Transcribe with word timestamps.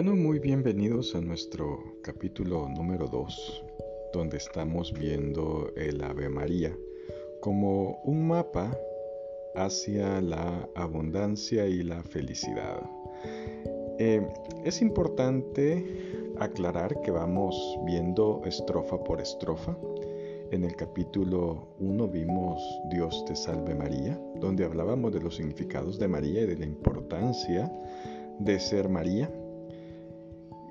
Bueno, 0.00 0.14
muy 0.14 0.38
bienvenidos 0.38 1.16
a 1.16 1.20
nuestro 1.20 1.96
capítulo 2.04 2.68
número 2.68 3.08
2, 3.08 3.64
donde 4.12 4.36
estamos 4.36 4.92
viendo 4.92 5.72
el 5.74 6.00
Ave 6.04 6.28
María 6.28 6.72
como 7.40 8.00
un 8.04 8.28
mapa 8.28 8.78
hacia 9.56 10.20
la 10.20 10.68
abundancia 10.76 11.66
y 11.66 11.82
la 11.82 12.00
felicidad. 12.04 12.80
Eh, 13.98 14.24
es 14.64 14.80
importante 14.82 15.84
aclarar 16.38 17.00
que 17.00 17.10
vamos 17.10 17.76
viendo 17.84 18.42
estrofa 18.44 19.02
por 19.02 19.20
estrofa. 19.20 19.76
En 20.52 20.62
el 20.62 20.76
capítulo 20.76 21.74
1 21.80 22.06
vimos 22.06 22.62
Dios 22.92 23.24
te 23.24 23.34
salve 23.34 23.74
María, 23.74 24.16
donde 24.36 24.64
hablábamos 24.64 25.12
de 25.12 25.22
los 25.22 25.34
significados 25.34 25.98
de 25.98 26.06
María 26.06 26.42
y 26.42 26.46
de 26.46 26.56
la 26.56 26.66
importancia 26.66 27.68
de 28.38 28.60
ser 28.60 28.88
María. 28.88 29.28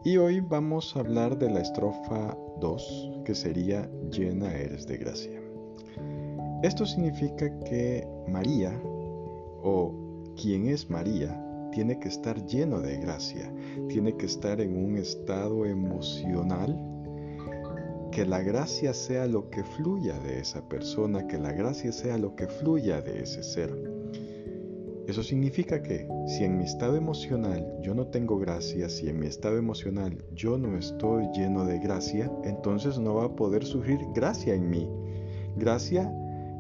Y 0.08 0.16
hoy 0.16 0.40
vamos 0.40 0.96
a 0.96 1.02
hablar 1.02 1.38
de 1.38 1.50
la 1.50 1.60
estrofa 1.60 2.34
2, 2.62 3.24
que 3.26 3.36
sería 3.36 3.92
llena 4.10 4.56
eres 4.56 4.88
de 4.88 4.96
gracia. 4.96 5.38
Esto 6.64 6.86
significa 6.86 7.50
que 7.66 8.08
María, 8.26 8.72
o 9.62 9.94
quien 10.42 10.70
es 10.70 10.90
María, 10.90 11.38
tiene 11.74 12.00
que 12.00 12.08
estar 12.08 12.42
lleno 12.46 12.80
de 12.80 12.96
gracia, 13.00 13.54
tiene 13.90 14.16
que 14.16 14.28
estar 14.28 14.62
en 14.62 14.78
un 14.78 14.96
estado 14.96 15.66
emocional, 15.66 16.74
que 18.10 18.26
la 18.26 18.42
gracia 18.42 18.94
sea 18.94 19.28
lo 19.28 19.50
que 19.50 19.66
fluya 19.66 20.18
de 20.20 20.40
esa 20.40 20.62
persona, 20.70 21.28
que 21.28 21.38
la 21.38 21.52
gracia 21.52 21.92
sea 21.92 22.18
lo 22.18 22.34
que 22.34 22.48
fluya 22.48 23.02
de 23.02 23.24
ese 23.24 23.44
ser. 23.44 23.97
Eso 25.08 25.24
significa 25.24 25.81
que 25.81 26.06
si 26.28 26.44
en 26.44 26.58
mi 26.58 26.66
estado 26.66 26.98
emocional 26.98 27.66
yo 27.81 27.95
no 27.95 28.08
tengo 28.08 28.38
gracia, 28.38 28.90
si 28.90 29.08
en 29.08 29.20
mi 29.20 29.28
estado 29.28 29.58
emocional 29.58 30.18
yo 30.34 30.58
no 30.58 30.78
estoy 30.78 31.30
lleno 31.34 31.64
de 31.64 31.80
gracia, 31.80 32.30
entonces 32.44 33.00
no 33.00 33.16
va 33.16 33.26
a 33.26 33.36
poder 33.36 33.66
surgir 33.66 34.00
gracia 34.14 34.54
en 34.54 34.70
mí. 34.70 34.90
Gracia 35.56 36.14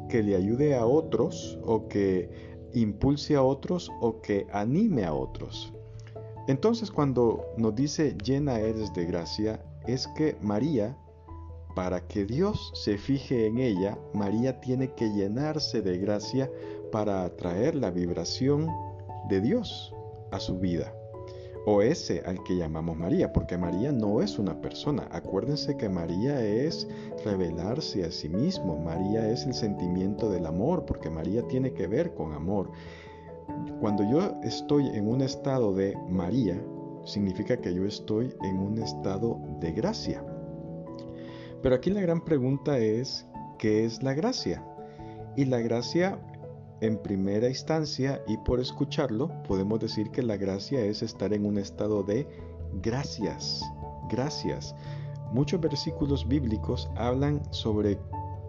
que 0.07 0.23
le 0.23 0.37
ayude 0.37 0.75
a 0.75 0.85
otros 0.85 1.59
o 1.65 1.89
que 1.89 2.29
impulse 2.73 3.35
a 3.35 3.43
otros 3.43 3.91
o 3.99 4.21
que 4.21 4.47
anime 4.53 5.03
a 5.03 5.13
otros. 5.13 5.73
Entonces 6.47 6.89
cuando 6.89 7.45
nos 7.57 7.75
dice 7.75 8.15
llena 8.23 8.61
eres 8.61 8.93
de 8.93 9.05
gracia, 9.05 9.61
es 9.87 10.07
que 10.15 10.37
María, 10.41 10.97
para 11.75 12.07
que 12.07 12.25
Dios 12.25 12.71
se 12.75 12.97
fije 12.97 13.45
en 13.45 13.57
ella, 13.57 13.97
María 14.13 14.61
tiene 14.61 14.93
que 14.93 15.09
llenarse 15.09 15.81
de 15.81 15.97
gracia 15.97 16.49
para 16.91 17.23
atraer 17.23 17.75
la 17.75 17.91
vibración 17.91 18.67
de 19.29 19.41
Dios 19.41 19.93
a 20.31 20.39
su 20.39 20.57
vida. 20.59 20.93
O 21.65 21.81
ese 21.81 22.21
al 22.25 22.41
que 22.43 22.55
llamamos 22.55 22.95
María, 22.95 23.33
porque 23.33 23.57
María 23.57 23.91
no 23.91 24.21
es 24.21 24.39
una 24.39 24.61
persona. 24.61 25.09
Acuérdense 25.11 25.75
que 25.75 25.89
María 25.89 26.41
es 26.41 26.87
revelarse 27.25 28.05
a 28.05 28.11
sí 28.11 28.29
mismo. 28.29 28.77
María 28.77 29.29
es 29.29 29.45
el 29.45 29.53
sentimiento 29.53 30.29
del 30.29 30.45
amor, 30.45 30.85
porque 30.85 31.09
María 31.09 31.45
tiene 31.47 31.73
que 31.73 31.87
ver 31.87 32.13
con 32.13 32.31
amor. 32.31 32.71
Cuando 33.81 34.09
yo 34.09 34.39
estoy 34.43 34.87
en 34.87 35.09
un 35.09 35.21
estado 35.21 35.73
de 35.73 35.97
María, 36.09 36.57
significa 37.03 37.57
que 37.57 37.73
yo 37.73 37.85
estoy 37.85 38.33
en 38.43 38.59
un 38.59 38.77
estado 38.77 39.37
de 39.59 39.71
gracia. 39.73 40.23
Pero 41.61 41.75
aquí 41.75 41.89
la 41.89 42.01
gran 42.01 42.23
pregunta 42.23 42.77
es, 42.77 43.25
¿qué 43.57 43.83
es 43.83 44.03
la 44.03 44.13
gracia? 44.13 44.63
Y 45.35 45.45
la 45.45 45.59
gracia 45.59 46.19
en 46.81 46.97
primera 46.97 47.49
instancia 47.49 48.21
y 48.27 48.37
por 48.37 48.59
escucharlo, 48.59 49.31
podemos 49.43 49.79
decir 49.79 50.11
que 50.11 50.21
la 50.21 50.37
gracia 50.37 50.81
es 50.81 51.01
estar 51.01 51.33
en 51.33 51.45
un 51.45 51.57
estado 51.57 52.03
de 52.03 52.27
gracias, 52.81 53.63
gracias. 54.09 54.75
Muchos 55.31 55.59
versículos 55.59 56.27
bíblicos 56.27 56.89
hablan 56.95 57.41
sobre 57.51 57.99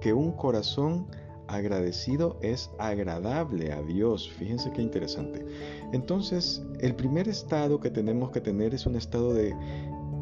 que 0.01 0.13
un 0.13 0.33
corazón 0.33 1.07
agradecido 1.49 2.39
es 2.43 2.71
agradable 2.79 3.73
a 3.73 3.83
Dios. 3.83 4.31
Fíjense 4.31 4.71
qué 4.71 4.83
interesante. 4.83 5.45
Entonces, 5.93 6.63
el 6.81 6.95
primer 6.95 7.27
estado 7.27 7.81
que 7.81 7.91
tenemos 7.91 8.31
que 8.31 8.41
tener 8.41 8.75
es 8.75 8.87
un 8.87 8.97
estado 8.97 9.33
de 9.33 9.55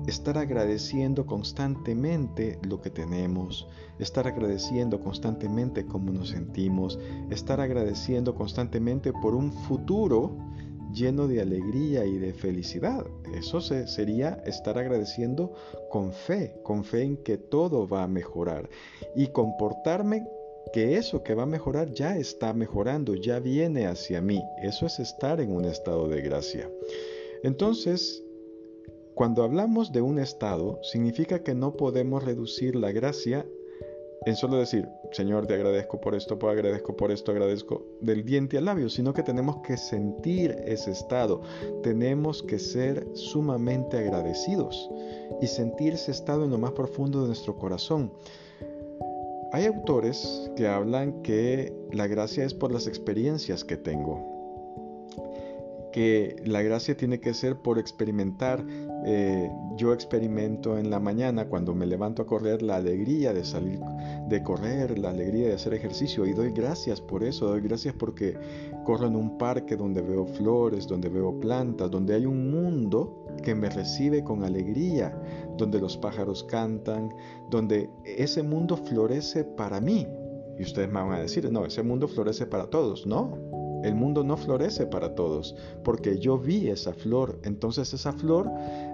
estar 0.06 0.38
agradeciendo 0.38 1.26
constantemente 1.26 2.58
lo 2.62 2.80
que 2.80 2.90
tenemos, 2.90 3.68
estar 3.98 4.26
agradeciendo 4.26 5.00
constantemente 5.00 5.86
cómo 5.86 6.12
nos 6.12 6.30
sentimos, 6.30 6.98
estar 7.30 7.60
agradeciendo 7.60 8.34
constantemente 8.34 9.12
por 9.12 9.34
un 9.34 9.52
futuro 9.52 10.36
lleno 10.92 11.26
de 11.26 11.40
alegría 11.40 12.04
y 12.06 12.18
de 12.18 12.32
felicidad. 12.32 13.06
Eso 13.34 13.60
sería 13.60 14.42
estar 14.46 14.78
agradeciendo 14.78 15.52
con 15.90 16.12
fe, 16.12 16.58
con 16.62 16.84
fe 16.84 17.02
en 17.02 17.16
que 17.18 17.36
todo 17.36 17.88
va 17.88 18.04
a 18.04 18.08
mejorar 18.08 18.68
y 19.14 19.28
comportarme 19.28 20.26
que 20.72 20.96
eso 20.96 21.22
que 21.22 21.34
va 21.34 21.44
a 21.44 21.46
mejorar 21.46 21.92
ya 21.92 22.16
está 22.16 22.52
mejorando, 22.52 23.14
ya 23.14 23.38
viene 23.38 23.86
hacia 23.86 24.20
mí. 24.20 24.42
Eso 24.62 24.86
es 24.86 24.98
estar 24.98 25.40
en 25.40 25.52
un 25.52 25.64
estado 25.64 26.08
de 26.08 26.20
gracia. 26.22 26.68
Entonces, 27.42 28.22
cuando 29.16 29.42
hablamos 29.42 29.92
de 29.92 30.02
un 30.02 30.18
estado, 30.18 30.78
significa 30.82 31.42
que 31.42 31.54
no 31.54 31.74
podemos 31.74 32.22
reducir 32.22 32.76
la 32.76 32.92
gracia 32.92 33.46
en 34.26 34.36
solo 34.36 34.58
decir, 34.58 34.90
Señor, 35.10 35.46
te 35.46 35.54
agradezco 35.54 36.02
por 36.02 36.14
esto, 36.14 36.38
pues 36.38 36.52
agradezco 36.52 36.96
por 36.96 37.10
esto, 37.10 37.32
agradezco 37.32 37.82
del 38.02 38.26
diente 38.26 38.58
al 38.58 38.66
labio, 38.66 38.90
sino 38.90 39.14
que 39.14 39.22
tenemos 39.22 39.62
que 39.66 39.78
sentir 39.78 40.54
ese 40.66 40.90
estado, 40.90 41.40
tenemos 41.82 42.42
que 42.42 42.58
ser 42.58 43.08
sumamente 43.14 43.96
agradecidos 43.96 44.90
y 45.40 45.46
sentir 45.46 45.94
ese 45.94 46.10
estado 46.10 46.44
en 46.44 46.50
lo 46.50 46.58
más 46.58 46.72
profundo 46.72 47.22
de 47.22 47.28
nuestro 47.28 47.56
corazón. 47.56 48.12
Hay 49.52 49.64
autores 49.64 50.50
que 50.56 50.66
hablan 50.66 51.22
que 51.22 51.72
la 51.90 52.06
gracia 52.06 52.44
es 52.44 52.52
por 52.52 52.70
las 52.70 52.86
experiencias 52.86 53.64
que 53.64 53.78
tengo, 53.78 54.36
que 55.96 56.36
la 56.44 56.60
gracia 56.60 56.94
tiene 56.94 57.20
que 57.20 57.32
ser 57.32 57.56
por 57.56 57.78
experimentar. 57.78 58.62
Eh, 59.04 59.50
yo 59.76 59.92
experimento 59.92 60.78
en 60.78 60.90
la 60.90 60.98
mañana 60.98 61.48
cuando 61.48 61.74
me 61.74 61.86
levanto 61.86 62.22
a 62.22 62.26
correr 62.26 62.62
la 62.62 62.76
alegría 62.76 63.32
de 63.32 63.44
salir, 63.44 63.78
de 64.28 64.42
correr, 64.42 64.98
la 64.98 65.10
alegría 65.10 65.48
de 65.48 65.54
hacer 65.54 65.74
ejercicio 65.74 66.26
y 66.26 66.32
doy 66.32 66.50
gracias 66.50 67.00
por 67.00 67.22
eso, 67.22 67.46
doy 67.48 67.60
gracias 67.60 67.94
porque 67.94 68.36
corro 68.84 69.06
en 69.06 69.14
un 69.14 69.38
parque 69.38 69.76
donde 69.76 70.02
veo 70.02 70.26
flores, 70.26 70.86
donde 70.86 71.08
veo 71.08 71.38
plantas, 71.38 71.90
donde 71.90 72.14
hay 72.14 72.26
un 72.26 72.50
mundo 72.50 73.26
que 73.42 73.54
me 73.54 73.68
recibe 73.68 74.24
con 74.24 74.44
alegría, 74.44 75.16
donde 75.56 75.80
los 75.80 75.96
pájaros 75.96 76.42
cantan, 76.44 77.14
donde 77.50 77.90
ese 78.04 78.42
mundo 78.42 78.76
florece 78.76 79.44
para 79.44 79.80
mí. 79.80 80.06
Y 80.58 80.62
ustedes 80.62 80.88
me 80.88 80.94
van 80.94 81.12
a 81.12 81.20
decir, 81.20 81.50
no, 81.52 81.66
ese 81.66 81.82
mundo 81.82 82.08
florece 82.08 82.46
para 82.46 82.66
todos, 82.70 83.06
¿no? 83.06 83.65
El 83.86 83.94
mundo 83.94 84.24
no 84.24 84.36
florece 84.36 84.84
para 84.84 85.14
todos, 85.14 85.54
porque 85.84 86.18
yo 86.18 86.38
vi 86.38 86.70
esa 86.70 86.92
flor, 86.92 87.38
entonces 87.44 87.94
esa 87.94 88.12
flor 88.12 88.50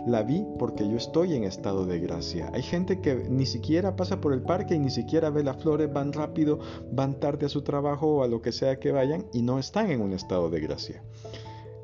la 0.07 0.23
vi 0.23 0.45
porque 0.59 0.87
yo 0.87 0.99
estoy 0.99 1.35
en 1.35 1.45
estado 1.45 1.87
de 1.87 1.99
gracia. 1.99 2.51
Hay 2.53 2.61
gente 2.61 3.01
que 3.01 3.15
ni 3.15 3.47
siquiera 3.47 3.97
pasa 3.97 4.21
por 4.21 4.35
el 4.35 4.43
parque 4.43 4.75
y 4.75 4.79
ni 4.79 4.91
siquiera 4.91 5.31
ve 5.31 5.45
las 5.45 5.63
flores, 5.63 5.91
van 5.91 6.13
rápido, 6.13 6.59
van 6.93 7.19
tarde 7.19 7.47
a 7.47 7.49
su 7.49 7.63
trabajo 7.63 8.17
o 8.17 8.23
a 8.23 8.29
lo 8.29 8.43
que 8.43 8.53
sea 8.53 8.79
que 8.79 8.93
vayan 8.93 9.25
y 9.33 9.41
no 9.41 9.59
están 9.59 9.91
en 9.91 10.03
un 10.03 10.13
estado 10.13 10.51
de 10.51 10.61
gracia. 10.61 11.03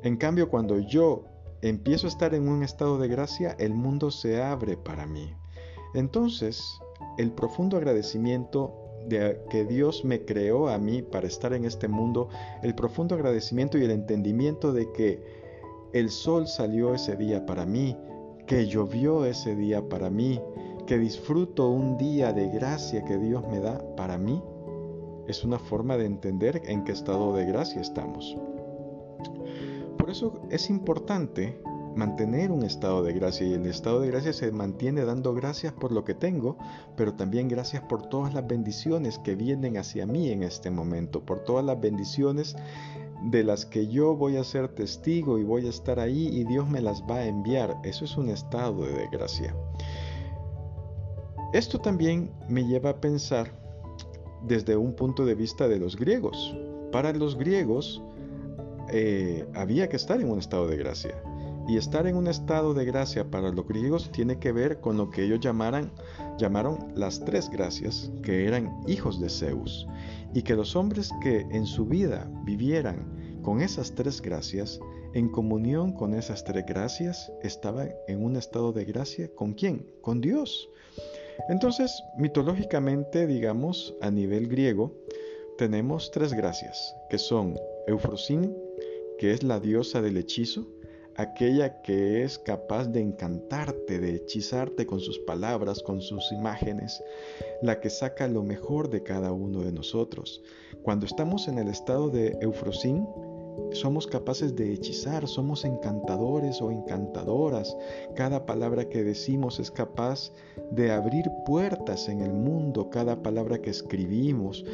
En 0.03 0.19
cambio, 0.19 0.51
cuando 0.51 0.79
yo 0.79 1.25
empiezo 1.63 2.09
a 2.09 2.11
estar 2.11 2.35
en 2.35 2.47
un 2.47 2.63
estado 2.63 2.99
de 2.99 3.09
gracia, 3.09 3.57
el 3.59 3.73
mundo 3.73 4.11
se 4.11 4.43
abre 4.43 4.77
para 4.77 5.07
mí. 5.07 5.33
Entonces, 5.95 6.63
el 7.17 7.33
profundo 7.33 7.79
agradecimiento 7.79 8.88
de 9.09 9.41
que 9.51 9.65
Dios 9.65 10.05
me 10.05 10.25
creó 10.25 10.69
a 10.69 10.79
mí 10.79 11.03
para 11.03 11.27
estar 11.27 11.53
en 11.53 11.65
este 11.65 11.89
mundo, 11.89 12.29
el 12.63 12.75
profundo 12.75 13.15
agradecimiento 13.15 13.79
y 13.79 13.85
el 13.85 13.91
entendimiento 13.91 14.73
de 14.73 14.93
que 14.93 15.23
el 15.93 16.11
sol 16.11 16.47
salió 16.47 16.95
ese 16.95 17.17
día 17.17 17.47
para 17.47 17.65
mí, 17.65 17.97
que 18.47 18.67
llovió 18.67 19.25
ese 19.25 19.57
día 19.57 19.89
para 19.89 20.11
mí, 20.11 20.41
que 20.87 20.99
disfruto 20.99 21.69
un 21.69 21.97
día 21.99 22.33
de 22.33 22.49
gracia 22.49 23.05
que 23.05 23.19
Dios 23.19 23.47
me 23.49 23.61
da 23.61 23.83
para 23.97 24.19
mí, 24.19 24.43
es 25.27 25.45
una 25.45 25.59
forma 25.59 25.97
de 25.97 26.07
entender 26.07 26.63
en 26.67 26.85
qué 26.85 26.93
estado 26.93 27.35
de 27.35 27.45
gracia 27.45 27.81
estamos. 27.81 28.37
Por 29.99 30.11
eso 30.11 30.41
es 30.51 30.71
importante 30.71 31.61
mantener 31.97 32.51
un 32.51 32.63
estado 32.63 33.03
de 33.03 33.13
gracia 33.13 33.47
y 33.47 33.55
el 33.55 33.67
estado 33.67 34.01
de 34.01 34.09
gracia 34.09 34.33
se 34.33 34.51
mantiene 34.53 35.05
dando 35.05 35.35
gracias 35.35 35.73
por 35.73 35.93
lo 35.93 36.05
que 36.05 36.15
tengo, 36.15 36.57
pero 36.97 37.15
también 37.15 37.49
gracias 37.49 37.83
por 37.83 38.09
todas 38.09 38.35
las 38.35 38.47
bendiciones 38.47 39.19
que 39.19 39.35
vienen 39.35 39.77
hacia 39.77 40.07
mí 40.07 40.31
en 40.31 40.43
este 40.43 40.71
momento, 40.71 41.25
por 41.25 41.41
todas 41.45 41.65
las 41.65 41.81
bendiciones 41.81 42.57
de 43.23 43.43
las 43.45 43.67
que 43.67 43.89
yo 43.89 44.15
voy 44.17 44.37
a 44.37 44.45
ser 44.45 44.69
testigo 44.69 45.39
y 45.39 45.45
voy 45.45 45.67
a 45.67 45.71
estar 45.71 45.99
ahí 45.99 46.29
y 46.29 46.45
Dios 46.45 46.69
me 46.69 46.81
las 46.81 47.03
va 47.03 47.17
a 47.17 47.27
enviar. 47.27 47.77
Eso 47.85 48.05
es 48.05 48.17
un 48.17 48.29
estado 48.29 48.83
de 48.83 49.09
gracia. 49.11 49.55
Esto 51.53 51.79
también 51.79 52.31
me 52.49 52.65
lleva 52.65 52.91
a 52.91 53.01
pensar 53.01 53.51
desde 54.43 54.77
un 54.77 54.95
punto 54.95 55.25
de 55.25 55.35
vista 55.35 55.67
de 55.67 55.79
los 55.79 55.97
griegos. 55.97 56.55
Para 56.93 57.13
los 57.13 57.37
griegos 57.37 58.03
eh, 58.91 59.47
había 59.55 59.89
que 59.89 59.97
estar 59.97 60.21
en 60.21 60.31
un 60.31 60.39
estado 60.39 60.67
de 60.69 60.77
gracia. 60.77 61.23
Y 61.69 61.77
estar 61.77 62.07
en 62.07 62.17
un 62.17 62.27
estado 62.27 62.73
de 62.73 62.87
gracia 62.87 63.31
para 63.31 63.53
los 63.53 63.69
griegos 63.69 64.11
tiene 64.11 64.39
que 64.39 64.53
ver 64.53 64.81
con 64.81 64.97
lo 64.97 65.11
que 65.11 65.25
ellos 65.25 65.41
llamaran, 65.41 65.93
llamaron 66.39 66.93
las 66.97 67.21
tres 67.21 67.51
gracias, 67.51 68.11
que 68.23 68.47
eran 68.47 68.75
hijos 68.87 69.21
de 69.21 69.29
Zeus, 69.29 69.87
y 70.33 70.43
que 70.43 70.55
los 70.55 70.75
hombres 70.75 71.11
que 71.23 71.41
en 71.51 71.67
su 71.67 71.85
vida 71.85 72.27
vivieran 72.45 73.07
con 73.43 73.61
esas 73.61 73.95
tres 73.95 74.23
gracias, 74.23 74.81
en 75.13 75.29
comunión 75.29 75.93
con 75.93 76.15
esas 76.15 76.43
tres 76.43 76.65
gracias, 76.67 77.31
estaban 77.43 77.91
en 78.09 78.25
un 78.25 78.37
estado 78.37 78.73
de 78.73 78.87
gracia 78.87 79.31
con 79.35 79.53
quién? 79.53 79.87
Con 80.01 80.23
Dios. 80.23 80.71
Entonces, 81.51 82.03
mitológicamente, 82.17 83.27
digamos, 83.27 83.95
a 84.01 84.11
nivel 84.11 84.49
griego, 84.49 84.95
tenemos 85.59 86.11
tres 86.13 86.33
gracias, 86.33 86.95
que 87.11 87.19
son 87.19 87.59
Eufrosín, 87.87 88.57
que 89.19 89.33
es 89.33 89.43
la 89.43 89.61
diosa 89.61 90.01
del 90.01 90.17
hechizo, 90.17 90.67
aquella 91.19 91.83
que 91.83 92.23
es 92.23 92.39
capaz 92.39 92.87
de 92.87 93.01
encantarte, 93.01 93.99
de 93.99 94.15
hechizarte 94.15 94.87
con 94.87 95.01
sus 95.01 95.19
palabras, 95.19 95.83
con 95.83 96.01
sus 96.01 96.31
imágenes, 96.31 97.03
la 97.61 97.81
que 97.81 97.91
saca 97.91 98.29
lo 98.29 98.45
mejor 98.45 98.89
de 98.89 99.03
cada 99.03 99.33
uno 99.33 99.63
de 99.63 99.73
nosotros. 99.73 100.41
Cuando 100.85 101.07
estamos 101.07 101.49
en 101.49 101.59
el 101.59 101.67
estado 101.67 102.09
de 102.09 102.39
Eufrosín, 102.41 103.05
somos 103.73 104.07
capaces 104.07 104.55
de 104.55 104.73
hechizar, 104.73 105.27
somos 105.27 105.65
encantadores 105.65 106.63
o 106.63 106.71
encantadoras. 106.71 107.77
Cada 108.15 108.47
palabra 108.47 108.89
que 108.89 109.03
decimos 109.03 109.59
es 109.59 109.73
capaz 109.73 110.33
de 110.71 110.93
abrir 110.93 111.29
puertas 111.45 112.09
en 112.09 112.21
el 112.21 112.33
mundo, 112.33 112.91
cada 112.91 113.25
palabra 113.25 113.61
que 113.61 113.71
escribimos, 113.71 114.65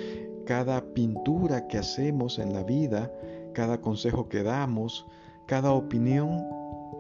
cada 0.45 0.85
pintura 0.93 1.67
que 1.69 1.79
hacemos 1.79 2.39
en 2.39 2.53
la 2.53 2.65
vida, 2.65 3.11
cada 3.55 3.81
consejo 3.81 4.29
que 4.29 4.43
damos, 4.43 5.07
cada 5.47 5.73
opinión, 5.73 6.43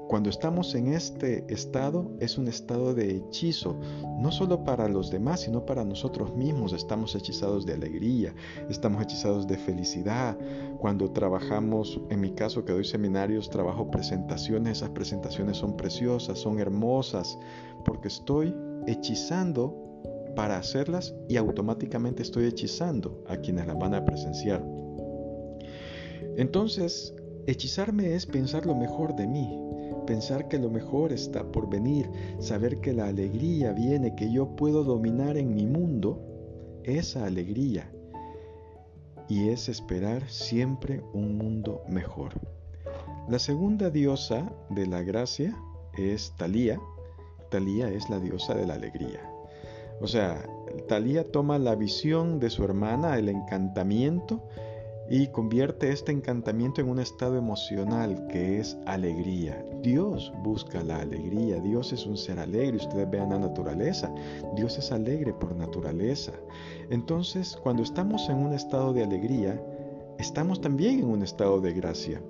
cuando 0.08 0.28
estamos 0.28 0.74
en 0.74 0.92
este 0.92 1.44
estado, 1.52 2.10
es 2.20 2.36
un 2.36 2.46
estado 2.46 2.94
de 2.94 3.16
hechizo, 3.16 3.78
no 4.18 4.30
solo 4.30 4.62
para 4.62 4.86
los 4.88 5.10
demás, 5.10 5.40
sino 5.40 5.64
para 5.64 5.84
nosotros 5.84 6.34
mismos. 6.36 6.72
Estamos 6.72 7.14
hechizados 7.14 7.64
de 7.64 7.72
alegría, 7.72 8.34
estamos 8.68 9.02
hechizados 9.02 9.46
de 9.46 9.56
felicidad. 9.56 10.38
Cuando 10.78 11.10
trabajamos, 11.10 12.00
en 12.10 12.20
mi 12.20 12.32
caso 12.32 12.64
que 12.64 12.72
doy 12.72 12.84
seminarios, 12.84 13.48
trabajo 13.48 13.90
presentaciones, 13.90 14.78
esas 14.78 14.90
presentaciones 14.90 15.56
son 15.56 15.76
preciosas, 15.76 16.38
son 16.38 16.60
hermosas, 16.60 17.38
porque 17.84 18.08
estoy 18.08 18.54
hechizando 18.86 19.74
para 20.36 20.58
hacerlas 20.58 21.14
y 21.28 21.36
automáticamente 21.36 22.22
estoy 22.22 22.46
hechizando 22.46 23.24
a 23.26 23.36
quienes 23.38 23.66
las 23.66 23.78
van 23.78 23.94
a 23.94 24.04
presenciar. 24.04 24.64
Entonces, 26.36 27.14
Hechizarme 27.46 28.14
es 28.14 28.24
pensar 28.24 28.64
lo 28.64 28.74
mejor 28.74 29.14
de 29.16 29.26
mí, 29.26 29.58
pensar 30.06 30.48
que 30.48 30.58
lo 30.58 30.70
mejor 30.70 31.12
está 31.12 31.44
por 31.52 31.68
venir, 31.68 32.10
saber 32.38 32.80
que 32.80 32.92
la 32.92 33.06
alegría 33.06 33.72
viene, 33.72 34.14
que 34.14 34.32
yo 34.32 34.56
puedo 34.56 34.82
dominar 34.82 35.36
en 35.36 35.54
mi 35.54 35.66
mundo 35.66 36.22
esa 36.84 37.26
alegría. 37.26 37.90
Y 39.28 39.48
es 39.48 39.68
esperar 39.68 40.28
siempre 40.28 41.02
un 41.12 41.36
mundo 41.36 41.82
mejor. 41.88 42.32
La 43.28 43.38
segunda 43.38 43.90
diosa 43.90 44.52
de 44.70 44.86
la 44.86 45.02
gracia 45.02 45.56
es 45.96 46.34
Talía. 46.36 46.80
Talía 47.50 47.88
es 47.88 48.08
la 48.10 48.20
diosa 48.20 48.54
de 48.54 48.66
la 48.66 48.74
alegría. 48.74 49.20
O 50.00 50.06
sea, 50.06 50.44
Talía 50.88 51.30
toma 51.30 51.58
la 51.58 51.74
visión 51.74 52.40
de 52.40 52.50
su 52.50 52.64
hermana, 52.64 53.16
el 53.18 53.28
encantamiento, 53.28 54.42
y 55.08 55.28
convierte 55.28 55.90
este 55.90 56.12
encantamiento 56.12 56.80
en 56.80 56.88
un 56.88 56.98
estado 56.98 57.36
emocional 57.36 58.26
que 58.28 58.58
es 58.58 58.76
alegría. 58.86 59.64
Dios 59.82 60.32
busca 60.42 60.82
la 60.82 61.00
alegría, 61.00 61.60
Dios 61.60 61.92
es 61.92 62.06
un 62.06 62.16
ser 62.16 62.38
alegre, 62.38 62.78
ustedes 62.78 63.10
vean 63.10 63.30
la 63.30 63.38
naturaleza, 63.38 64.12
Dios 64.56 64.78
es 64.78 64.90
alegre 64.92 65.32
por 65.34 65.54
naturaleza. 65.54 66.32
Entonces, 66.90 67.56
cuando 67.62 67.82
estamos 67.82 68.28
en 68.28 68.36
un 68.36 68.54
estado 68.54 68.92
de 68.92 69.04
alegría, 69.04 69.62
estamos 70.18 70.60
también 70.60 71.00
en 71.00 71.06
un 71.06 71.22
estado 71.22 71.60
de 71.60 71.72
gracia. 71.72 72.20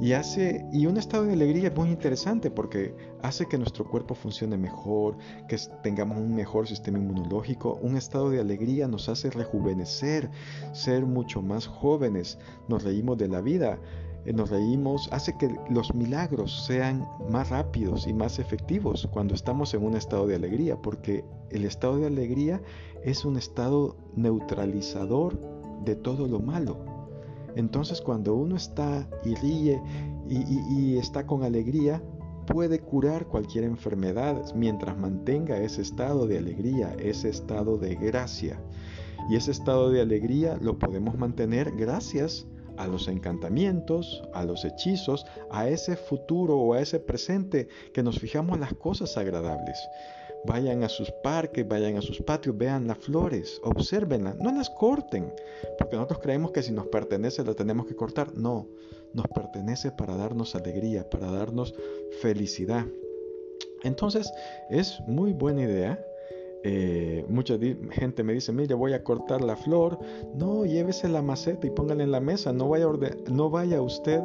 Y, 0.00 0.12
hace, 0.14 0.66
y 0.72 0.86
un 0.86 0.96
estado 0.96 1.24
de 1.24 1.34
alegría 1.34 1.68
es 1.68 1.76
muy 1.76 1.90
interesante 1.90 2.50
porque 2.50 2.94
hace 3.22 3.46
que 3.46 3.58
nuestro 3.58 3.84
cuerpo 3.84 4.14
funcione 4.14 4.56
mejor, 4.56 5.16
que 5.48 5.56
tengamos 5.82 6.18
un 6.18 6.34
mejor 6.34 6.66
sistema 6.66 6.98
inmunológico. 6.98 7.78
Un 7.82 7.96
estado 7.96 8.30
de 8.30 8.40
alegría 8.40 8.88
nos 8.88 9.08
hace 9.08 9.30
rejuvenecer, 9.30 10.30
ser 10.72 11.06
mucho 11.06 11.42
más 11.42 11.66
jóvenes. 11.66 12.38
Nos 12.68 12.82
reímos 12.82 13.18
de 13.18 13.28
la 13.28 13.40
vida, 13.40 13.78
eh, 14.24 14.32
nos 14.32 14.50
reímos, 14.50 15.08
hace 15.12 15.36
que 15.36 15.54
los 15.70 15.94
milagros 15.94 16.64
sean 16.66 17.06
más 17.30 17.50
rápidos 17.50 18.06
y 18.06 18.12
más 18.12 18.38
efectivos 18.38 19.08
cuando 19.12 19.34
estamos 19.34 19.74
en 19.74 19.84
un 19.84 19.96
estado 19.96 20.26
de 20.26 20.36
alegría, 20.36 20.76
porque 20.76 21.24
el 21.50 21.64
estado 21.64 21.98
de 21.98 22.06
alegría 22.06 22.60
es 23.04 23.24
un 23.24 23.36
estado 23.36 23.96
neutralizador 24.16 25.38
de 25.84 25.96
todo 25.96 26.26
lo 26.28 26.40
malo. 26.40 26.91
Entonces 27.56 28.00
cuando 28.00 28.34
uno 28.34 28.56
está 28.56 29.08
y 29.24 29.34
ríe 29.34 29.80
y, 30.28 30.96
está 30.96 31.26
con 31.26 31.42
alegría, 31.42 32.02
puede 32.46 32.80
curar 32.80 33.26
cualquier 33.26 33.64
enfermedad 33.64 34.54
mientras 34.54 34.96
mantenga 34.96 35.58
ese 35.58 35.82
estado 35.82 36.26
de 36.26 36.38
alegría, 36.38 36.94
ese 36.98 37.28
estado 37.28 37.78
de 37.78 37.94
gracia. 37.94 38.60
Y 39.30 39.36
ese 39.36 39.50
estado 39.50 39.90
de 39.90 40.00
alegría 40.00 40.56
lo 40.60 40.78
podemos 40.78 41.16
mantener 41.16 41.72
gracias 41.76 42.46
a 42.76 42.86
los 42.86 43.06
encantamientos, 43.08 44.22
a 44.32 44.44
los 44.44 44.64
hechizos, 44.64 45.26
a 45.50 45.68
ese 45.68 45.96
futuro 45.96 46.56
o 46.56 46.74
a 46.74 46.80
ese 46.80 46.98
presente 46.98 47.68
que 47.92 48.02
nos 48.02 48.18
fijamos 48.18 48.58
las 48.58 48.74
cosas 48.74 49.16
agradables. 49.16 49.78
Vayan 50.44 50.82
a 50.82 50.88
sus 50.88 51.10
parques, 51.22 51.66
vayan 51.66 51.96
a 51.96 52.02
sus 52.02 52.20
patios, 52.20 52.56
vean 52.58 52.88
las 52.88 52.98
flores, 52.98 53.60
observenlas, 53.62 54.36
no 54.36 54.50
las 54.50 54.70
corten, 54.70 55.32
porque 55.78 55.94
nosotros 55.94 56.18
creemos 56.20 56.50
que 56.50 56.62
si 56.62 56.72
nos 56.72 56.88
pertenece 56.88 57.44
la 57.44 57.54
tenemos 57.54 57.86
que 57.86 57.94
cortar. 57.94 58.36
No, 58.36 58.66
nos 59.12 59.28
pertenece 59.28 59.92
para 59.92 60.16
darnos 60.16 60.54
alegría, 60.54 61.08
para 61.08 61.30
darnos 61.30 61.74
felicidad. 62.20 62.86
Entonces 63.82 64.32
es 64.70 65.00
muy 65.06 65.32
buena 65.32 65.62
idea. 65.62 66.04
Eh, 66.64 67.24
mucha 67.28 67.58
gente 67.90 68.22
me 68.22 68.34
dice, 68.34 68.52
mire, 68.52 68.74
voy 68.74 68.92
a 68.92 69.02
cortar 69.02 69.42
la 69.42 69.56
flor. 69.56 69.98
No, 70.34 70.64
llévese 70.64 71.08
la 71.08 71.22
maceta 71.22 71.66
y 71.66 71.70
póngala 71.70 72.04
en 72.04 72.12
la 72.12 72.20
mesa. 72.20 72.52
No 72.52 72.68
vaya, 72.68 72.86
no 73.30 73.50
vaya 73.50 73.82
usted 73.82 74.20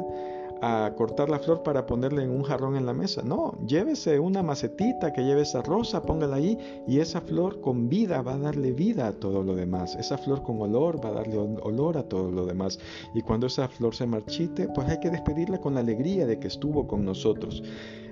a 0.60 0.92
cortar 0.96 1.28
la 1.28 1.38
flor 1.38 1.62
para 1.62 1.86
ponerle 1.86 2.24
en 2.24 2.30
un 2.30 2.42
jarrón 2.42 2.76
en 2.76 2.86
la 2.86 2.94
mesa. 2.94 3.22
No, 3.22 3.58
llévese 3.66 4.18
una 4.18 4.42
macetita 4.42 5.12
que 5.12 5.22
lleve 5.22 5.42
esa 5.42 5.62
rosa, 5.62 6.02
póngala 6.02 6.36
ahí 6.36 6.58
y 6.86 7.00
esa 7.00 7.20
flor 7.20 7.60
con 7.60 7.88
vida 7.88 8.22
va 8.22 8.34
a 8.34 8.38
darle 8.38 8.72
vida 8.72 9.06
a 9.06 9.12
todo 9.12 9.42
lo 9.42 9.54
demás. 9.54 9.94
Esa 9.96 10.18
flor 10.18 10.42
con 10.42 10.60
olor 10.60 11.04
va 11.04 11.10
a 11.10 11.14
darle 11.14 11.38
olor 11.38 11.96
a 11.96 12.04
todo 12.04 12.30
lo 12.30 12.46
demás. 12.46 12.78
Y 13.14 13.22
cuando 13.22 13.46
esa 13.46 13.68
flor 13.68 13.94
se 13.94 14.06
marchite, 14.06 14.68
pues 14.68 14.88
hay 14.88 15.00
que 15.00 15.10
despedirla 15.10 15.58
con 15.58 15.74
la 15.74 15.80
alegría 15.80 16.26
de 16.26 16.38
que 16.38 16.48
estuvo 16.48 16.86
con 16.86 17.04
nosotros. 17.04 17.62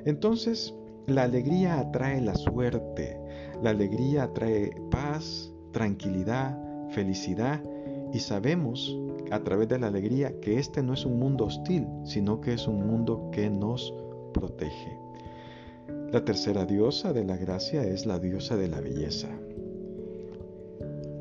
Entonces, 0.05 0.75
la 1.07 1.25
alegría 1.25 1.79
atrae 1.79 2.21
la 2.21 2.35
suerte, 2.35 3.21
la 3.63 3.71
alegría 3.71 4.25
atrae 4.25 4.71
paz, 4.91 5.53
tranquilidad, 5.73 6.59
felicidad 6.91 7.61
y 8.13 8.19
sabemos 8.21 8.99
a 9.31 9.41
través 9.41 9.69
de 9.69 9.79
la 9.79 9.89
alegría 9.89 10.41
que 10.41 10.59
este 10.59 10.83
no 10.83 10.95
es 10.95 11.05
un 11.05 11.19
mundo 11.19 11.47
hostil, 11.47 11.87
sino 12.05 12.41
que 12.41 12.55
es 12.55 12.67
un 12.69 12.87
mundo 12.87 13.31
que 13.33 13.51
nos 13.51 13.93
protege. 14.33 14.99
La 16.13 16.25
tercera 16.25 16.65
diosa 16.65 17.13
de 17.13 17.25
la 17.25 17.37
gracia 17.37 17.83
es 17.83 18.07
la 18.07 18.19
diosa 18.19 18.57
de 18.57 18.69
la 18.69 18.81
belleza, 18.81 19.29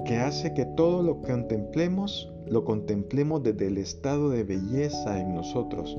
que 0.05 0.17
hace 0.17 0.53
que 0.53 0.65
todo 0.65 1.01
lo 1.01 1.21
que 1.21 1.31
contemplemos 1.31 2.31
lo 2.47 2.63
contemplemos 2.63 3.43
desde 3.43 3.67
el 3.67 3.77
estado 3.77 4.29
de 4.29 4.43
belleza 4.43 5.19
en 5.19 5.33
nosotros. 5.33 5.97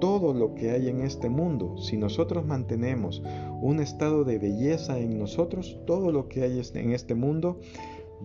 Todo 0.00 0.34
lo 0.34 0.54
que 0.54 0.70
hay 0.70 0.88
en 0.88 1.02
este 1.02 1.28
mundo, 1.28 1.76
si 1.78 1.96
nosotros 1.96 2.44
mantenemos 2.44 3.22
un 3.60 3.80
estado 3.80 4.24
de 4.24 4.38
belleza 4.38 4.98
en 4.98 5.18
nosotros, 5.18 5.78
todo 5.86 6.10
lo 6.10 6.28
que 6.28 6.42
hay 6.42 6.60
en 6.74 6.92
este 6.92 7.14
mundo 7.14 7.58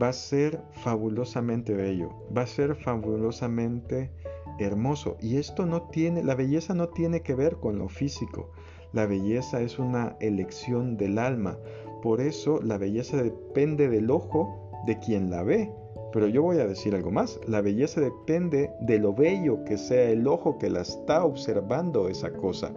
va 0.01 0.09
a 0.09 0.13
ser 0.13 0.61
fabulosamente 0.71 1.73
bello, 1.73 2.09
va 2.35 2.43
a 2.43 2.47
ser 2.47 2.75
fabulosamente 2.75 4.11
hermoso. 4.59 5.17
Y 5.21 5.37
esto 5.37 5.65
no 5.65 5.83
tiene, 5.83 6.23
la 6.23 6.35
belleza 6.35 6.73
no 6.73 6.89
tiene 6.89 7.21
que 7.21 7.35
ver 7.35 7.57
con 7.57 7.77
lo 7.77 7.89
físico. 7.89 8.51
La 8.91 9.05
belleza 9.05 9.61
es 9.61 9.79
una 9.79 10.15
elección 10.19 10.97
del 10.97 11.19
alma. 11.19 11.57
Por 12.01 12.21
eso 12.21 12.59
la 12.61 12.77
belleza 12.77 13.21
depende 13.21 13.87
del 13.87 14.09
ojo 14.09 14.71
de 14.85 14.97
quien 14.99 15.29
la 15.29 15.43
ve. 15.43 15.71
Pero 16.11 16.27
yo 16.27 16.41
voy 16.41 16.57
a 16.57 16.65
decir 16.65 16.95
algo 16.95 17.11
más. 17.11 17.39
La 17.47 17.61
belleza 17.61 18.01
depende 18.01 18.71
de 18.81 18.97
lo 18.97 19.13
bello 19.13 19.63
que 19.63 19.77
sea 19.77 20.09
el 20.09 20.27
ojo 20.27 20.57
que 20.57 20.69
la 20.69 20.81
está 20.81 21.23
observando 21.23 22.09
esa 22.09 22.31
cosa. 22.33 22.73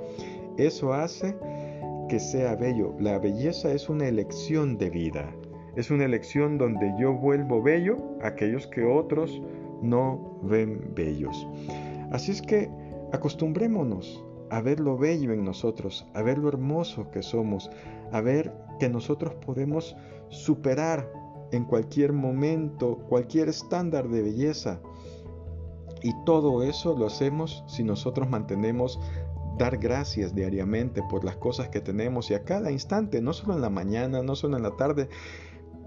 Eso 0.59 0.92
hace 0.92 1.35
que 2.11 2.21
sea 2.21 2.57
bello. 2.57 2.95
La 2.99 3.19
belleza 3.19 3.73
es 3.73 3.88
una 3.88 4.07
elección 4.07 4.76
de 4.76 4.90
vida. 4.90 5.35
Es 5.76 5.91
una 5.91 6.05
elección 6.05 6.59
donde 6.59 6.95
yo 6.99 7.12
vuelvo 7.12 7.62
bello 7.62 7.97
a 8.23 8.29
aquellos 8.29 8.67
que 8.67 8.85
otros 8.85 9.41
no 9.81 10.38
ven 10.43 10.93
bellos. 10.95 11.47
Así 12.11 12.31
es 12.31 12.43
que 12.43 12.71
acostumbrémonos 13.12 14.25
a 14.50 14.61
ver 14.61 14.81
lo 14.81 14.99
bello 14.99 15.33
en 15.33 15.45
nosotros, 15.45 16.07
a 16.12 16.23
ver 16.23 16.37
lo 16.37 16.49
hermoso 16.49 17.11
que 17.11 17.23
somos, 17.23 17.71
a 18.12 18.21
ver 18.21 18.52
que 18.79 18.91
nosotros 18.91 19.35
podemos 19.35 19.97
superar 20.29 21.11
en 21.52 21.64
cualquier 21.64 22.12
momento 22.12 22.99
cualquier 23.09 23.49
estándar 23.49 24.09
de 24.09 24.23
belleza. 24.23 24.81
Y 26.02 26.12
todo 26.25 26.62
eso 26.62 26.97
lo 26.99 27.07
hacemos 27.07 27.64
si 27.67 27.83
nosotros 27.83 28.29
mantenemos 28.29 29.00
dar 29.59 29.79
gracias 29.79 30.35
diariamente 30.35 31.02
por 31.09 31.25
las 31.25 31.37
cosas 31.37 31.69
que 31.69 31.81
tenemos 31.81 32.31
y 32.31 32.35
a 32.35 32.45
cada 32.45 32.71
instante, 32.71 33.21
no 33.23 33.33
solo 33.33 33.55
en 33.55 33.61
la 33.61 33.71
mañana, 33.71 34.23
no 34.23 34.35
solo 34.35 34.57
en 34.57 34.62
la 34.64 34.76
tarde. 34.76 35.09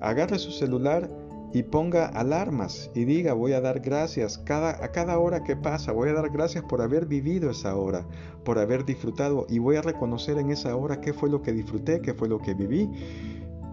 Agarre 0.02 0.40
su 0.40 0.52
celular 0.52 1.10
y 1.56 1.64
ponga 1.64 2.08
alarmas 2.08 2.92
y 2.94 3.06
diga 3.06 3.32
voy 3.32 3.54
a 3.54 3.62
dar 3.62 3.80
gracias 3.80 4.38
cada, 4.40 4.84
a 4.84 4.92
cada 4.92 5.18
hora 5.20 5.44
que 5.44 5.56
pasa, 5.56 5.94
voy 5.94 6.10
a 6.10 6.14
dar 6.14 6.30
gracias 6.30 6.66
por 6.66 6.82
haber 6.82 7.06
vivido 7.06 7.50
esa 7.50 7.78
hora, 7.78 8.06
por 8.44 8.60
haber 8.60 8.84
disfrutado 8.84 9.46
y 9.48 9.60
voy 9.60 9.78
a 9.78 9.82
reconocer 9.82 10.38
en 10.38 10.52
esa 10.52 10.76
hora 10.76 11.00
qué 11.00 11.14
fue 11.14 11.30
lo 11.30 11.42
que 11.42 11.54
disfruté, 11.54 12.02
qué 12.02 12.14
fue 12.14 12.28
lo 12.28 12.40
que 12.40 12.54
viví. 12.54 12.90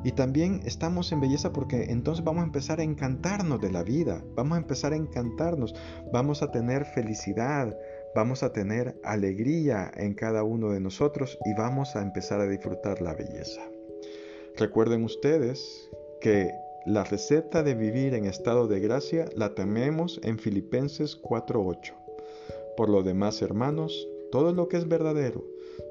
Y 0.05 0.13
también 0.13 0.61
estamos 0.65 1.11
en 1.11 1.21
belleza 1.21 1.53
porque 1.53 1.85
entonces 1.91 2.25
vamos 2.25 2.43
a 2.43 2.47
empezar 2.47 2.79
a 2.79 2.85
encantarnos 2.85 3.61
de 3.61 3.73
la 3.73 3.83
vida, 3.83 4.23
vamos 4.37 4.59
a 4.59 4.61
empezar 4.61 4.93
a 4.93 4.97
encantarnos, 4.97 5.75
vamos 6.13 6.43
a 6.43 6.53
tener 6.53 6.85
felicidad, 6.85 7.77
vamos 8.15 8.45
a 8.45 8.53
tener 8.53 9.01
alegría 9.03 9.91
en 9.97 10.15
cada 10.15 10.45
uno 10.45 10.71
de 10.71 10.79
nosotros 10.79 11.37
y 11.45 11.55
vamos 11.55 11.97
a 11.97 12.03
empezar 12.03 12.41
a 12.41 12.47
disfrutar 12.47 13.01
la 13.01 13.15
belleza. 13.15 13.61
Recuerden 14.57 15.03
ustedes 15.03 15.91
que 16.23 16.55
la 16.87 17.03
receta 17.03 17.65
de 17.65 17.75
vivir 17.75 18.15
en 18.15 18.27
estado 18.27 18.69
de 18.69 18.79
gracia 18.79 19.29
la 19.35 19.57
tenemos 19.57 20.21
en 20.23 20.39
Filipenses 20.39 21.17
4:8. 21.17 21.95
Por 22.77 22.89
lo 22.89 23.03
demás, 23.03 23.43
hermanos, 23.43 24.07
todo 24.31 24.53
lo 24.53 24.69
que 24.69 24.77
es 24.77 24.87
verdadero, 24.87 25.45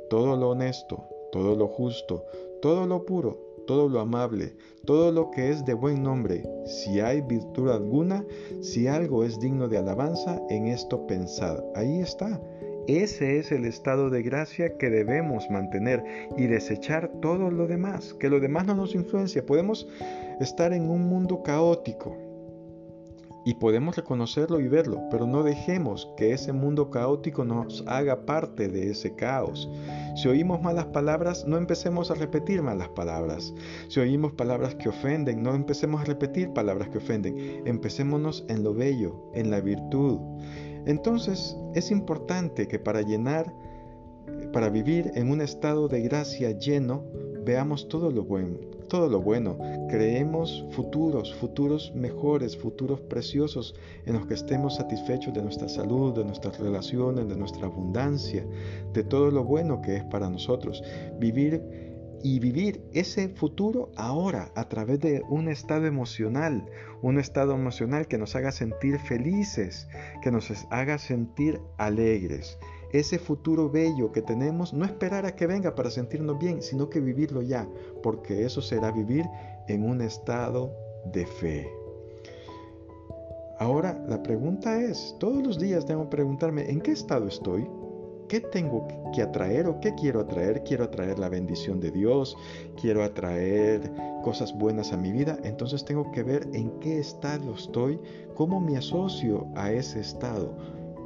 todo 0.09 0.37
lo 0.37 0.51
honesto, 0.51 1.03
todo 1.33 1.55
lo 1.57 1.67
justo, 1.67 2.25
todo 2.61 2.87
lo 2.87 3.05
puro, 3.05 3.39
todo 3.67 3.89
lo 3.89 3.99
amable, 3.99 4.55
todo 4.85 5.11
lo 5.11 5.31
que 5.31 5.51
es 5.51 5.65
de 5.65 5.73
buen 5.73 6.01
nombre, 6.01 6.43
si 6.65 7.01
hay 7.01 7.19
virtud 7.19 7.69
alguna, 7.69 8.25
si 8.61 8.87
algo 8.87 9.25
es 9.25 9.37
digno 9.37 9.67
de 9.67 9.79
alabanza, 9.79 10.41
en 10.49 10.67
esto 10.67 11.05
pensad. 11.07 11.61
Ahí 11.75 11.99
está. 11.99 12.41
Ese 12.99 13.39
es 13.39 13.53
el 13.53 13.63
estado 13.63 14.09
de 14.09 14.21
gracia 14.21 14.77
que 14.77 14.89
debemos 14.89 15.49
mantener 15.49 16.03
y 16.37 16.47
desechar 16.47 17.09
todo 17.21 17.49
lo 17.49 17.65
demás, 17.65 18.13
que 18.15 18.29
lo 18.29 18.41
demás 18.41 18.65
no 18.65 18.75
nos 18.75 18.95
influencia. 18.95 19.45
Podemos 19.45 19.87
estar 20.41 20.73
en 20.73 20.89
un 20.89 21.07
mundo 21.07 21.41
caótico, 21.41 22.17
y 23.45 23.55
podemos 23.55 23.95
reconocerlo 23.95 24.59
y 24.59 24.67
verlo, 24.67 25.01
pero 25.09 25.25
no 25.25 25.41
dejemos 25.41 26.11
que 26.17 26.33
ese 26.33 26.51
mundo 26.51 26.89
caótico 26.89 27.43
nos 27.43 27.83
haga 27.87 28.25
parte 28.25 28.67
de 28.67 28.91
ese 28.91 29.15
caos. 29.15 29.69
Si 30.15 30.27
oímos 30.27 30.61
malas 30.61 30.85
palabras, 30.87 31.45
no 31.47 31.57
empecemos 31.57 32.11
a 32.11 32.15
repetir 32.15 32.61
malas 32.61 32.89
palabras. 32.89 33.53
Si 33.87 33.99
oímos 33.99 34.33
palabras 34.33 34.75
que 34.75 34.89
ofenden, 34.89 35.41
no 35.41 35.55
empecemos 35.55 36.01
a 36.01 36.05
repetir 36.05 36.51
palabras 36.51 36.89
que 36.89 36.97
ofenden. 36.97 37.63
Empecémonos 37.65 38.45
en 38.49 38.63
lo 38.63 38.73
bello, 38.73 39.31
en 39.33 39.49
la 39.49 39.61
virtud. 39.61 40.19
Entonces, 40.85 41.55
es 41.75 41.91
importante 41.91 42.67
que 42.67 42.79
para 42.79 43.01
llenar, 43.01 43.53
para 44.53 44.69
vivir 44.69 45.11
en 45.15 45.29
un 45.29 45.41
estado 45.41 45.87
de 45.87 46.01
gracia 46.01 46.51
lleno, 46.51 47.03
veamos 47.43 47.87
todo 47.87 48.11
lo 48.11 48.23
bueno, 48.23 48.57
todo 48.87 49.09
lo 49.09 49.21
bueno, 49.21 49.57
creemos 49.89 50.65
futuros, 50.71 51.33
futuros 51.35 51.93
mejores, 51.95 52.57
futuros 52.57 52.99
preciosos 53.01 53.73
en 54.05 54.13
los 54.13 54.27
que 54.27 54.33
estemos 54.33 54.75
satisfechos 54.75 55.33
de 55.33 55.41
nuestra 55.41 55.69
salud, 55.69 56.13
de 56.13 56.25
nuestras 56.25 56.59
relaciones, 56.59 57.27
de 57.27 57.35
nuestra 57.35 57.67
abundancia, 57.67 58.45
de 58.93 59.03
todo 59.03 59.31
lo 59.31 59.43
bueno 59.43 59.81
que 59.81 59.97
es 59.97 60.03
para 60.03 60.29
nosotros. 60.29 60.83
Vivir 61.19 61.90
y 62.23 62.39
vivir 62.39 62.83
ese 62.93 63.29
futuro 63.29 63.91
ahora 63.95 64.51
a 64.55 64.67
través 64.69 64.99
de 64.99 65.21
un 65.29 65.49
estado 65.49 65.85
emocional, 65.85 66.65
un 67.01 67.19
estado 67.19 67.53
emocional 67.53 68.07
que 68.07 68.17
nos 68.17 68.35
haga 68.35 68.51
sentir 68.51 68.99
felices, 68.99 69.87
que 70.21 70.31
nos 70.31 70.51
haga 70.69 70.97
sentir 70.97 71.59
alegres 71.77 72.57
ese 72.93 73.19
futuro 73.19 73.69
bello 73.69 74.11
que 74.11 74.21
tenemos, 74.21 74.73
no 74.73 74.85
esperar 74.85 75.25
a 75.25 75.35
que 75.35 75.47
venga 75.47 75.75
para 75.75 75.89
sentirnos 75.89 76.37
bien, 76.37 76.61
sino 76.61 76.89
que 76.89 76.99
vivirlo 76.99 77.41
ya, 77.41 77.67
porque 78.03 78.45
eso 78.45 78.61
será 78.61 78.91
vivir 78.91 79.25
en 79.67 79.83
un 79.83 80.01
estado 80.01 80.75
de 81.05 81.25
fe. 81.25 81.69
Ahora 83.59 84.03
la 84.07 84.21
pregunta 84.23 84.81
es, 84.81 85.15
todos 85.19 85.45
los 85.45 85.59
días 85.59 85.87
debo 85.87 86.09
preguntarme, 86.09 86.69
¿en 86.69 86.81
qué 86.81 86.91
estado 86.91 87.27
estoy? 87.27 87.67
¿Qué 88.31 88.39
tengo 88.39 88.87
que 89.13 89.21
atraer 89.21 89.67
o 89.67 89.81
qué 89.81 89.93
quiero 89.93 90.21
atraer? 90.21 90.63
Quiero 90.63 90.85
atraer 90.85 91.19
la 91.19 91.27
bendición 91.27 91.81
de 91.81 91.91
Dios, 91.91 92.37
quiero 92.79 93.03
atraer 93.03 93.91
cosas 94.23 94.57
buenas 94.57 94.93
a 94.93 94.97
mi 94.97 95.11
vida, 95.11 95.37
entonces 95.43 95.83
tengo 95.83 96.09
que 96.13 96.23
ver 96.23 96.47
en 96.53 96.79
qué 96.79 96.97
estado 96.97 97.53
estoy, 97.53 97.99
cómo 98.33 98.61
me 98.61 98.77
asocio 98.77 99.47
a 99.57 99.73
ese 99.73 99.99
estado 99.99 100.55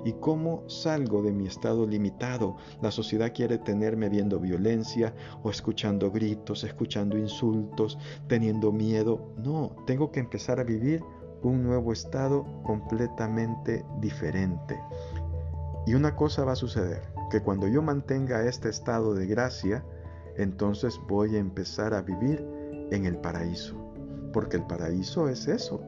¿Y 0.03 0.13
cómo 0.13 0.69
salgo 0.69 1.23
de 1.23 1.31
mi 1.31 1.47
estado 1.47 1.87
limitado? 1.87 2.57
La 2.83 2.91
sociedad 2.91 3.31
quiere 3.33 3.57
tenerme 3.57 4.07
viendo 4.07 4.39
violencia 4.39 5.15
o 5.41 5.49
escuchando 5.49 6.11
gritos, 6.11 6.63
escuchando 6.63 7.17
insultos, 7.17 7.97
teniendo 8.27 8.71
miedo. 8.71 9.33
No, 9.43 9.75
tengo 9.87 10.11
que 10.11 10.19
empezar 10.19 10.59
a 10.59 10.63
vivir 10.63 11.03
un 11.41 11.63
nuevo 11.63 11.91
estado 11.91 12.45
completamente 12.61 13.83
diferente. 13.99 14.79
Y 15.87 15.93
una 15.93 16.15
cosa 16.15 16.43
va 16.45 16.53
a 16.53 16.55
suceder, 16.55 17.14
que 17.29 17.41
cuando 17.41 17.67
yo 17.67 17.81
mantenga 17.81 18.45
este 18.45 18.69
estado 18.69 19.13
de 19.13 19.25
gracia, 19.27 19.83
entonces 20.37 20.99
voy 21.07 21.35
a 21.35 21.39
empezar 21.39 21.93
a 21.93 22.01
vivir 22.01 22.45
en 22.91 23.05
el 23.05 23.17
paraíso. 23.17 23.75
Porque 24.33 24.57
el 24.57 24.67
paraíso 24.67 25.29
es 25.29 25.47
eso. 25.47 25.81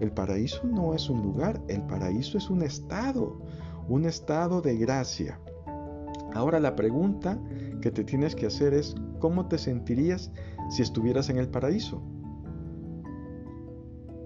El 0.00 0.12
paraíso 0.12 0.66
no 0.66 0.94
es 0.94 1.08
un 1.08 1.22
lugar, 1.22 1.60
el 1.68 1.82
paraíso 1.82 2.36
es 2.38 2.50
un 2.50 2.62
estado 2.62 3.40
un 3.88 4.06
estado 4.06 4.60
de 4.60 4.76
gracia. 4.76 5.38
Ahora 6.34 6.58
la 6.58 6.74
pregunta 6.74 7.38
que 7.80 7.90
te 7.90 8.04
tienes 8.04 8.34
que 8.34 8.46
hacer 8.46 8.74
es, 8.74 8.94
¿cómo 9.20 9.46
te 9.46 9.58
sentirías 9.58 10.32
si 10.70 10.82
estuvieras 10.82 11.28
en 11.28 11.38
el 11.38 11.48
paraíso? 11.48 12.02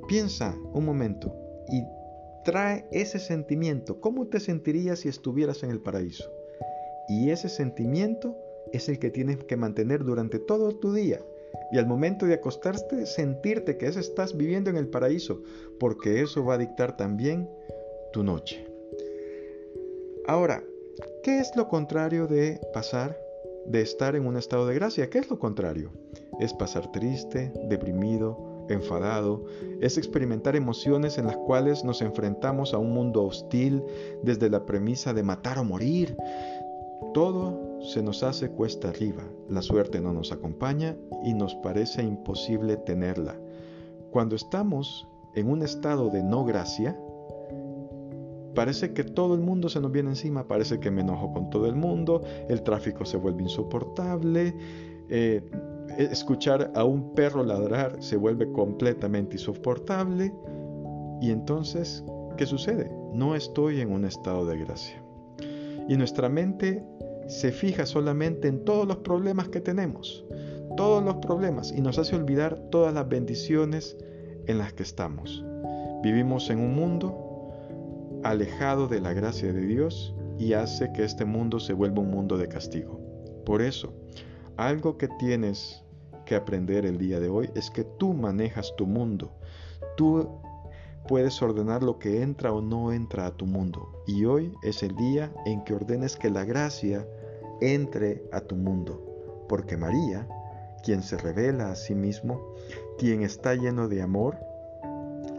Piensa 0.06 0.56
un 0.72 0.87
momento 0.87 1.34
y 1.68 1.82
trae 2.44 2.88
ese 2.92 3.18
sentimiento. 3.18 4.00
¿Cómo 4.00 4.28
te 4.28 4.40
sentirías 4.40 5.00
si 5.00 5.08
estuvieras 5.08 5.62
en 5.62 5.70
el 5.70 5.80
paraíso? 5.80 6.38
Y 7.09 7.31
ese 7.31 7.49
sentimiento 7.49 8.37
es 8.73 8.88
el 8.88 8.99
que 8.99 9.11
tienes 9.11 9.38
que 9.45 9.57
mantener 9.57 10.05
durante 10.05 10.38
todo 10.38 10.73
tu 10.73 10.93
día. 10.93 11.21
Y 11.73 11.79
al 11.79 11.87
momento 11.87 12.27
de 12.27 12.35
acostarte, 12.35 13.07
sentirte 13.07 13.77
que 13.77 13.87
estás 13.87 14.37
viviendo 14.37 14.71
en 14.71 14.77
el 14.77 14.88
paraíso, 14.88 15.43
porque 15.81 16.23
eso 16.23 16.45
va 16.45 16.55
a 16.55 16.59
dictar 16.59 16.97
también 16.97 17.49
tu 18.12 18.23
noche. 18.23 18.67
Ahora, 20.27 20.62
¿qué 21.23 21.38
es 21.38 21.57
lo 21.57 21.69
contrario 21.69 22.27
de 22.27 22.61
pasar, 22.73 23.19
de 23.67 23.81
estar 23.81 24.15
en 24.15 24.27
un 24.27 24.37
estado 24.37 24.67
de 24.67 24.75
gracia? 24.75 25.09
¿Qué 25.09 25.19
es 25.19 25.31
lo 25.31 25.38
contrario? 25.38 25.91
Es 26.38 26.53
pasar 26.53 26.93
triste, 26.93 27.53
deprimido, 27.69 28.67
enfadado, 28.69 29.45
es 29.81 29.97
experimentar 29.97 30.57
emociones 30.57 31.19
en 31.19 31.27
las 31.27 31.37
cuales 31.37 31.85
nos 31.85 32.03
enfrentamos 32.03 32.75
a 32.75 32.79
un 32.79 32.93
mundo 32.93 33.25
hostil 33.25 33.83
desde 34.23 34.50
la 34.50 34.65
premisa 34.67 35.12
de 35.12 35.23
matar 35.23 35.59
o 35.59 35.65
morir. 35.65 36.17
Todo 37.14 37.81
se 37.83 38.02
nos 38.02 38.23
hace 38.23 38.50
cuesta 38.50 38.88
arriba, 38.88 39.23
la 39.49 39.62
suerte 39.62 40.00
no 40.00 40.12
nos 40.12 40.33
acompaña 40.33 40.97
y 41.25 41.35
nos 41.35 41.55
parece 41.57 42.02
imposible 42.02 42.76
tenerla. 42.76 43.37
Cuando 44.11 44.37
estamos 44.37 45.07
en 45.35 45.49
un 45.50 45.62
estado 45.62 46.11
de 46.11 46.23
no 46.23 46.45
gracia, 46.45 46.99
Parece 48.59 48.93
que 48.93 49.05
todo 49.05 49.37
el 49.37 49.40
mundo 49.40 49.69
se 49.69 49.81
nos 49.81 49.93
viene 49.93 50.09
encima, 50.09 50.49
parece 50.49 50.81
que 50.81 50.90
me 50.90 51.02
enojo 51.02 51.33
con 51.33 51.49
todo 51.49 51.67
el 51.67 51.76
mundo, 51.76 52.23
el 52.49 52.64
tráfico 52.64 53.05
se 53.05 53.17
vuelve 53.17 53.45
insoportable, 53.45 54.52
eh, 55.09 55.49
escuchar 55.97 56.73
a 56.75 56.83
un 56.83 57.14
perro 57.14 57.45
ladrar 57.45 58.02
se 58.02 58.17
vuelve 58.17 58.50
completamente 58.50 59.37
insoportable. 59.37 60.35
Y 61.21 61.31
entonces, 61.31 62.05
¿qué 62.37 62.47
sucede? 62.47 62.90
No 63.12 63.37
estoy 63.37 63.81
en 63.81 63.93
un 63.93 64.05
estado 64.05 64.45
de 64.45 64.59
gracia. 64.59 65.08
Y 65.88 65.97
nuestra 65.97 66.28
mente 66.28 66.85
se 67.26 67.50
fija 67.50 67.87
solamente 67.87 68.49
en 68.49 68.64
todos 68.64 68.87
los 68.87 68.99
problemas 68.99 69.49
que 69.49 69.61
tenemos, 69.61 70.25
todos 70.76 71.02
los 71.02 71.16
problemas, 71.16 71.73
y 71.73 71.80
nos 71.80 71.99
hace 71.99 72.16
olvidar 72.16 72.59
todas 72.71 72.95
las 72.95 73.09
bendiciones 73.09 73.97
en 74.47 74.59
las 74.59 74.73
que 74.73 74.83
estamos. 74.83 75.45
Vivimos 76.02 76.50
en 76.50 76.61
un 76.61 76.75
mundo 76.75 77.52
alejado 78.23 78.88
de 78.88 79.00
la 79.00 79.12
gracia 79.12 79.52
de 79.52 79.66
Dios 79.66 80.14
y 80.38 80.52
hace 80.52 80.92
que 80.92 81.04
este 81.04 81.25
mundo 81.25 81.61
se 81.61 81.73
vuelva 81.73 82.02
un 82.02 82.11
mundo 82.11 82.37
de 82.37 82.49
castigo. 82.49 83.00
Por 83.45 83.62
eso, 83.62 83.95
algo 84.57 84.97
que 84.99 85.09
tienes 85.18 85.85
que 86.25 86.35
aprender 86.35 86.85
el 86.85 86.99
día 86.99 87.21
de 87.21 87.28
hoy 87.28 87.50
es 87.54 87.71
que 87.71 87.85
tú 87.85 88.12
manejas 88.12 88.75
tu 88.76 88.87
mundo. 88.87 89.33
Tú 89.97 90.40
puedes 91.09 91.41
ordenar 91.43 91.83
lo 91.83 91.99
que 91.99 92.23
entra 92.23 92.53
o 92.53 92.61
no 92.61 92.93
entra 92.93 93.27
a 93.27 93.31
tu 93.33 93.47
mundo. 93.47 93.88
Y 94.07 94.27
hoy 94.27 94.53
es 94.62 94.83
el 94.83 94.95
día 94.95 95.33
en 95.47 95.65
que 95.65 95.75
ordenes 95.75 96.17
que 96.17 96.31
la 96.31 96.45
gracia 96.45 97.09
entre 97.61 98.23
a 98.31 98.43
tu 98.43 98.55
mundo, 98.55 99.45
porque 99.49 99.77
María, 99.77 100.29
quien 100.85 101.03
se 101.03 101.17
revela 101.17 101.73
a 101.73 101.77
sí 101.77 101.95
mismo, 101.95 102.55
quien 102.99 103.23
está 103.23 103.55
lleno 103.55 103.88
de 103.88 104.03
amor, 104.03 104.38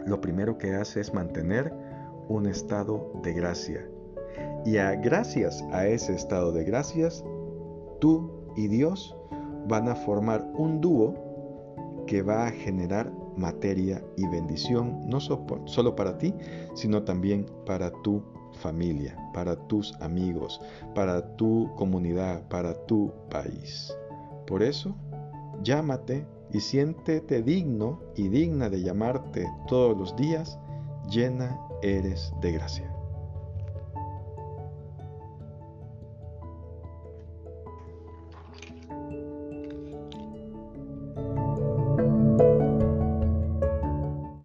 lo 0.04 0.20
primero 0.20 0.58
que 0.58 0.74
hace 0.74 1.00
es 1.00 1.14
mantener 1.14 1.72
un 2.28 2.46
estado 2.46 3.12
de 3.22 3.32
gracia. 3.32 3.88
Y 4.64 4.76
a, 4.76 4.96
gracias 4.96 5.64
a 5.72 5.86
ese 5.86 6.14
estado 6.14 6.52
de 6.52 6.64
gracias, 6.64 7.24
tú 8.00 8.30
y 8.56 8.68
Dios 8.68 9.16
van 9.68 9.88
a 9.88 9.94
formar 9.94 10.44
un 10.56 10.80
dúo 10.80 11.14
que 12.06 12.22
va 12.22 12.46
a 12.46 12.50
generar 12.50 13.12
materia 13.36 14.04
y 14.16 14.26
bendición, 14.28 15.08
no 15.08 15.20
solo 15.20 15.96
para 15.96 16.18
ti, 16.18 16.34
sino 16.74 17.02
también 17.02 17.46
para 17.66 17.90
tu 18.02 18.22
familia, 18.52 19.16
para 19.32 19.56
tus 19.68 19.94
amigos, 20.00 20.60
para 20.94 21.36
tu 21.36 21.70
comunidad, 21.76 22.46
para 22.48 22.74
tu 22.86 23.12
país. 23.30 23.94
Por 24.46 24.62
eso, 24.62 24.94
llámate 25.62 26.26
y 26.52 26.60
siéntete 26.60 27.42
digno 27.42 28.00
y 28.16 28.28
digna 28.28 28.68
de 28.68 28.82
llamarte 28.82 29.46
todos 29.68 29.96
los 29.96 30.16
días, 30.16 30.58
llena 31.08 31.58
eres 31.82 32.32
de 32.40 32.52
gracia. 32.52 32.99